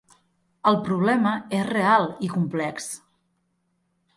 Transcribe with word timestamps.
El 0.69 0.77
problema 0.87 1.33
és 1.59 1.67
real 1.73 2.09
i 2.29 2.33
complex. 2.37 2.89